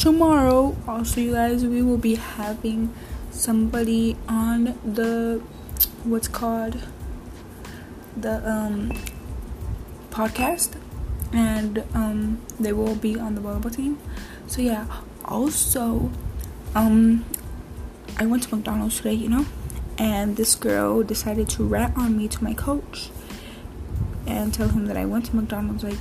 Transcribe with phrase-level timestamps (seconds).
[0.00, 2.92] tomorrow, also, you guys, we will be having
[3.30, 5.42] somebody on the
[6.04, 6.82] what's called?
[8.16, 8.92] The um
[10.10, 10.76] podcast.
[11.32, 13.98] And um they will be on the volleyball team.
[14.46, 14.86] So yeah.
[15.24, 16.10] Also
[16.74, 17.24] um
[18.16, 19.46] i went to mcdonald's today you know?
[19.98, 23.10] And this girl decided to rat on me to my coach
[24.26, 25.98] and tell him that i went to mcdonald's like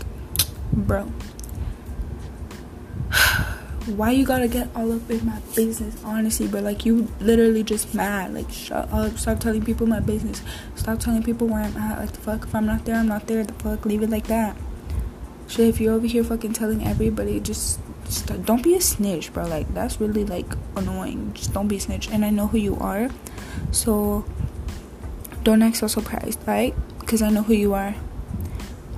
[0.71, 1.11] bro
[3.85, 5.95] why you gotta get all up in my business?
[6.03, 8.33] Honestly but like you literally just mad.
[8.33, 10.41] Like shut up uh, stop telling people my business.
[10.75, 11.99] Stop telling people where i'm at.
[11.99, 13.43] Like the fuck if i'm not there i'm not there.
[13.43, 14.55] The fuck leave it like that.
[15.47, 19.47] Shit if you're over here fucking telling everybody just, just don't be a snitch bro.
[19.47, 21.31] Like that's really like annoying.
[21.33, 22.09] Just don't be a snitch.
[22.09, 23.09] And i know who you are.
[23.71, 24.25] So
[25.43, 26.75] don't act so surprised right?
[26.99, 27.95] Because i know who you are.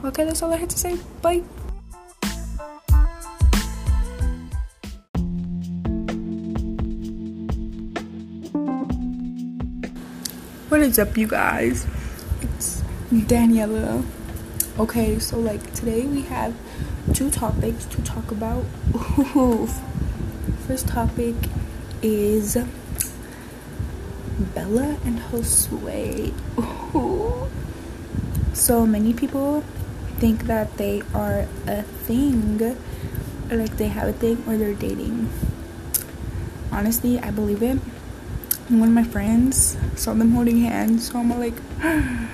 [0.03, 0.97] Okay that's all i had to say.
[1.21, 1.43] Bye
[10.71, 11.85] What is up, you guys?
[12.39, 14.05] It's Daniela.
[14.79, 16.55] Okay, so like today we have
[17.13, 18.63] two topics to talk about.
[20.65, 21.35] First topic
[22.01, 22.55] is
[24.55, 26.31] Bella and Josue.
[28.53, 29.65] So many people
[30.19, 32.61] think that they are a thing,
[33.51, 35.27] or like they have a thing, or they're dating.
[36.71, 37.77] Honestly, I believe it
[38.79, 42.29] one of my friends saw them holding hands, so I'm like, oh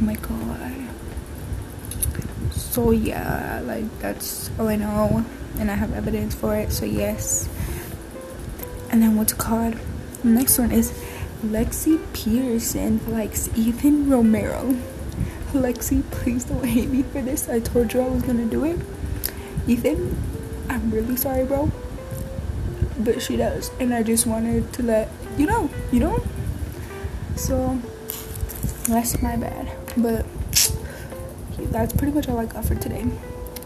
[0.00, 0.72] my god.
[2.52, 5.24] So yeah, like that's all I know,
[5.58, 6.72] and I have evidence for it.
[6.72, 7.48] So yes.
[8.90, 9.76] And then what's called?
[10.22, 10.92] The next one is
[11.44, 14.76] Lexi Peterson likes Ethan Romero.
[15.52, 17.48] Lexi, please don't hate me for this.
[17.48, 18.80] I told you I was gonna do it.
[19.68, 20.16] Ethan,
[20.68, 21.70] I'm really sorry, bro.
[22.98, 26.22] But she does, and I just wanted to let you know, you know.
[27.36, 27.78] So
[28.88, 30.24] that's my bad, but
[31.70, 33.04] that's pretty much all I got for today.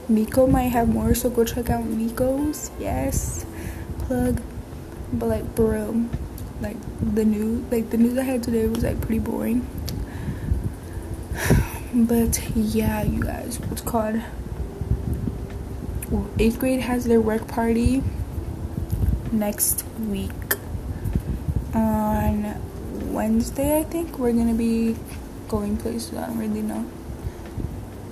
[0.08, 2.70] Miko might have more, so go check out Miko's.
[2.78, 3.44] Yes,
[4.00, 4.40] plug.
[5.12, 6.06] But like, bro,
[6.60, 6.76] like
[7.14, 9.66] the news, like the news I had today was like pretty boring.
[11.94, 14.20] But yeah, you guys, what's called?
[16.38, 18.02] Eighth grade has their work party
[19.32, 20.57] next week
[21.74, 24.96] on Wednesday, I think we're gonna be
[25.48, 26.16] going places.
[26.16, 26.86] I don't really know.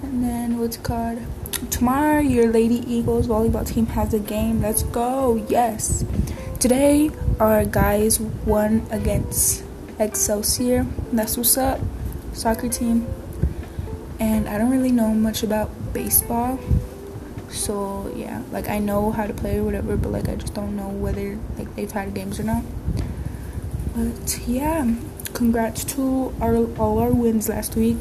[0.03, 1.19] And then what's called
[1.71, 2.21] tomorrow?
[2.21, 4.63] Your Lady Eagles volleyball team has a game.
[4.63, 5.45] Let's go!
[5.49, 6.05] Yes.
[6.59, 9.63] Today our guys won against
[9.99, 10.87] Excelsior.
[11.13, 11.81] That's what's up.
[12.33, 13.07] Soccer team.
[14.19, 16.59] And I don't really know much about baseball.
[17.49, 20.77] So yeah, like I know how to play or whatever, but like I just don't
[20.77, 22.65] know whether like they've had games or not.
[23.97, 24.95] But yeah,
[25.33, 27.97] congrats to our all our wins last week.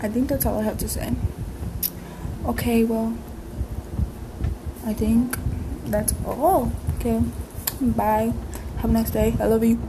[0.00, 1.14] I think that's all I have to say.
[2.46, 3.18] Okay, well,
[4.86, 5.36] I think
[5.86, 6.70] that's all.
[7.00, 7.24] Okay,
[7.80, 8.32] bye.
[8.78, 9.34] Have a nice day.
[9.40, 9.82] I love you.